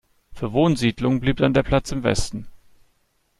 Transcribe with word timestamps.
Für 0.33 0.51
Wohnsiedlungen 0.51 1.19
blieb 1.19 1.37
dann 1.37 1.53
der 1.53 1.61
Platz 1.61 1.91
im 1.91 2.01
Westen. 2.01 2.47